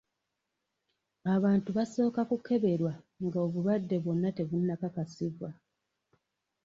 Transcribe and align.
Abantu 1.35 1.69
basooka 1.77 2.21
kukeberwa 2.29 2.93
nga 3.25 3.37
obulwadde 3.45 3.95
bwonna 4.03 4.29
tebunnakakasibwa. 4.37 5.49